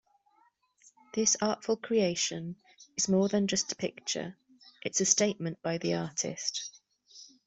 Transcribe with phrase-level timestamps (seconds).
[1.13, 2.55] This artful creation
[2.97, 4.35] is more than just a picture,
[4.81, 6.81] it's a statement by the artist.